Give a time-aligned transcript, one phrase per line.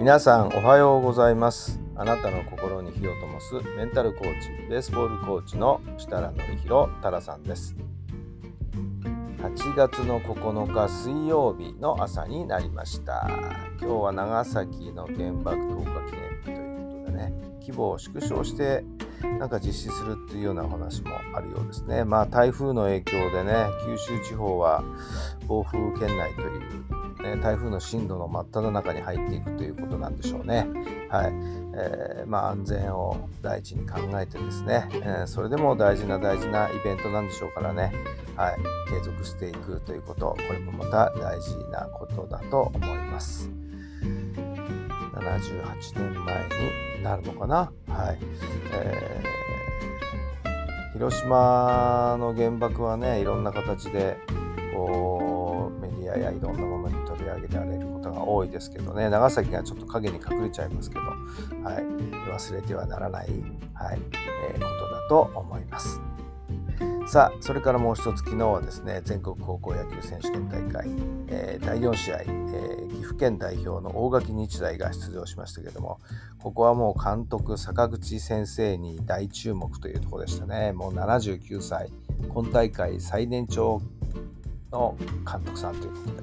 [0.00, 1.78] 皆さんおはようございます。
[1.94, 7.76] あなたの心に火を灯すメンタルコーチベースボールコーチの設楽範弘太良さんです。
[9.42, 13.28] 8月の9日水曜日の朝になりました。
[13.78, 18.82] 今日は長崎の原爆投下記念日ということでね規模を縮小して
[19.38, 22.04] なんか実施するっていうようなお話もあるようですね。
[22.04, 24.82] まあ台風の影響でね九州地方は
[25.46, 30.66] 暴風圏内というね、台風の進路の真っ只中に入っていくということなんでしょうね。
[31.08, 31.32] はい
[31.74, 37.92] えーまあ、安全を第一に考えてですね、えーそれでも大事な大事なイベントなんでしょうからね、
[38.36, 38.56] はい、
[38.90, 43.50] 継続していくということこれもまた大事なことだと思います。
[45.14, 46.34] 78年前
[46.96, 47.72] になるのかな？
[47.88, 48.18] はい
[48.72, 49.30] えー
[50.92, 54.18] 広島の原爆はねいろんな形で
[54.74, 55.29] こう
[56.10, 59.08] メディアやいろんなものに取り上げられることが多いですけどね。
[59.08, 61.84] 長崎がちょっと影に隠れちゃいますけど、はい、
[62.30, 63.28] 忘れてはならない、
[63.74, 63.98] はい。
[64.52, 66.00] えーことだと思います。
[67.06, 70.88] さあそれからもう一つ昨日はですね全国高校野球選手権大会、
[71.28, 75.98] えー第4試合、えー岐阜県代表の大垣日大が出場しましたけれども
[76.38, 80.72] ここはもう監督坂口先生に大注目というところでしたね。
[80.72, 81.90] もう79歳
[82.28, 83.82] 今大会最年長
[84.72, 84.96] の
[85.30, 86.22] 監督さんということ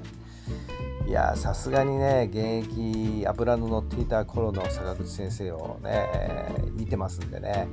[1.08, 7.66] いやさすがにね現役油の乗っていた頃の坂口先生をね、えー見てますんでね。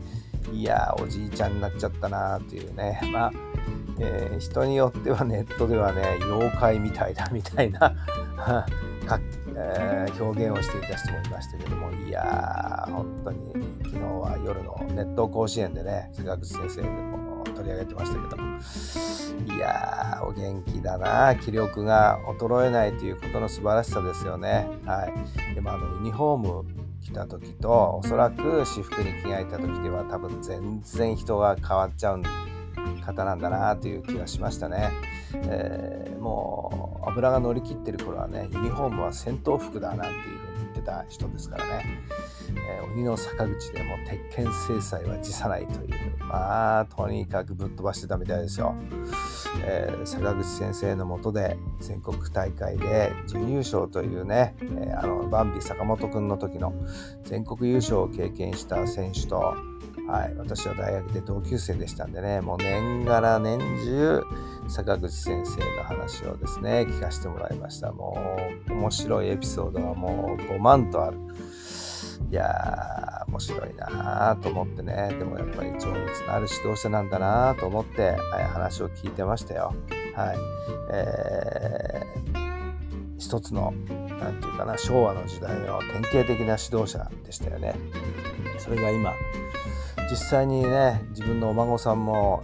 [0.53, 2.99] いやおじいちゃんになっちゃったなーっていうね。
[3.11, 3.31] まあ、
[3.99, 7.79] えー人によってはネットではね妖怪みたいだみたいな
[9.05, 9.19] か、
[9.55, 11.91] えー表現をしていた人もいましたけども。
[11.91, 13.53] いやー本当に
[13.83, 17.24] 昨日は夜の熱湯甲子園でね坂口先生でも
[17.55, 21.35] 取り上げてましたけどいやーお元気だな。
[21.35, 24.67] 気力が衰えないということの素晴らしさですよね。
[24.85, 25.55] はい。
[25.55, 32.21] でもあのユニフォーム着た時とおそらく私服に着替えた時では多分全然人が変わっちゃう
[33.05, 34.91] 方なんだなという気がしましたね、
[35.33, 41.85] えーもう油が乗り切ってる頃はねユニフォームは戦闘服だなんていうふうに言ってた人ですからね、
[42.95, 48.75] えー鬼の坂口でも鉄拳制裁は辞さないというまあとにかくぶっ飛ばしてたみたいですよ、
[49.65, 56.73] えー坂口先生のもとで全国大会で準優勝というね、えーあのバンビ坂本くんの時の
[57.23, 59.55] 全国優勝を経験した選手と
[60.07, 64.21] はい、私は大学で同級生でしたんでね、もう年がら年中、
[64.67, 67.91] 坂口先生の話をですね、聞かせてもらいました。
[67.91, 68.15] も
[68.69, 71.17] う、面白いエピソードがもう5万とある。
[72.29, 79.73] いやー、面白いなーと思ってね、でもやっぱり情熱のある指導者なんだなーと思って、はい、話を聞いてましたよ。
[80.15, 80.37] はい。
[80.91, 83.73] えー、一つの、
[84.19, 87.75] なんていうかな、昭和の時代の典型的な指導者でしたよね。
[88.57, 89.13] それが今、
[90.09, 92.43] 実際にね自分のお孫さんも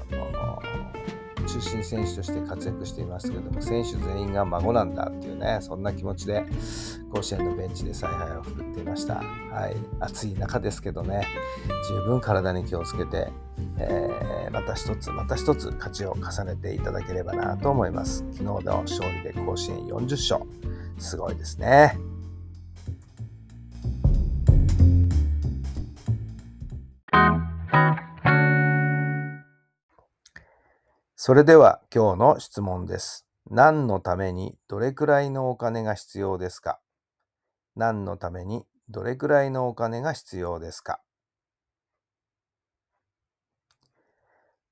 [1.47, 6.45] 中心選手として活躍していますけども選手全員が孫なんだっていうねそんな気持ちで
[7.13, 11.27] 甲子園のベンチで采配を振るっていました、はい、暑い中ですけどね。
[11.89, 13.31] 十分体に気をつけて、
[13.77, 18.25] えーまた一つまた一つ勝ちを重ねていただければなと思います。
[18.33, 20.43] 昨日の勝利で甲子園40勝。
[20.99, 21.97] すごいですね。
[31.15, 33.25] それでは今日の質問です。
[33.49, 36.79] 何のためにどれくらいのお金が必要ですか？
[37.75, 41.01] 何のためにどれくらいのお金が必要ですか？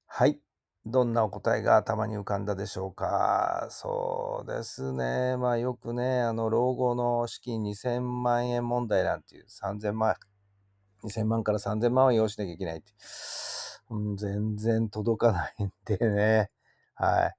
[0.08, 0.40] はい。
[0.86, 3.68] どんなお答えが頭に浮かんだでしょうか？
[3.70, 5.38] そうですね。
[5.38, 10.16] まあよくね、あの老後の資金2000万円問題なんていう3000万、
[11.04, 12.94] 2000万から3000万は用意しなきゃいけないって。
[13.92, 16.50] うん、全然届かないんでね。
[16.96, 17.36] はい。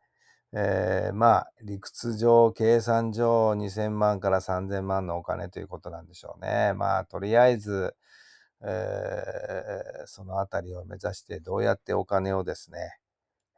[0.52, 6.72] えーまあ、理屈上、計算上、2000万から3000万のお金ということなんでしょうね。
[6.74, 7.94] まあ、とりあえず、
[8.62, 12.98] えーそのあたりを目指して、どうやってお金をですね、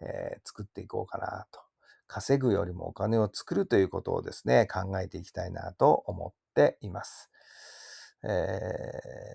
[0.03, 1.61] えー作っていこうかなと。
[2.09, 7.31] 稼ぐよりもお金を作るということをですね、考えていきたいなと思っています。
[8.25, 9.35] え、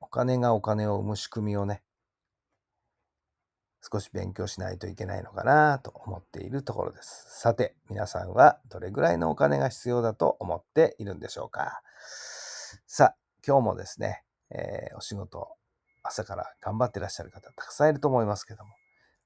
[0.00, 1.82] お金がお金を生む仕組みをね、
[3.80, 7.40] 少し勉強しないといけないのかなと思っているところです。
[7.40, 11.82] さて、皆さんはどれぐらいのお金が必要だと思っているんでしょうか。
[12.86, 13.16] さあ、
[13.46, 15.48] 今日もですね、えー、お仕事、
[16.02, 18.70] 朝から頑張ってらっしゃる方たくさんいると思いますけども、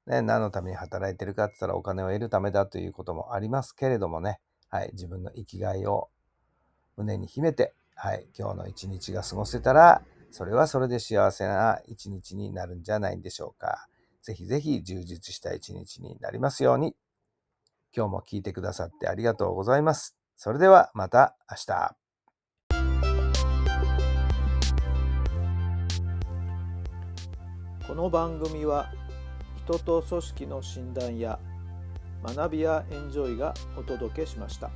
[0.07, 6.09] ね、何のために働いてるかって言ったらお金を得るためだということもありますけれどもね、はい、自分の生きがいを
[6.97, 13.89] 胸に秘めて、はい、今日の一日が過ごせたら、それはそれで幸せな一日になるんじゃないんでしょうか。
[14.25, 16.97] ぜひぜひ充実した一日になりますように。
[17.95, 20.17] 今日も聞いてくださってありがとうございます。
[20.35, 21.97] それではまた明日。
[27.87, 28.91] この番組は
[29.67, 31.39] 人と組織の診断や
[32.25, 34.71] 学びやエンジョイがお届けしました。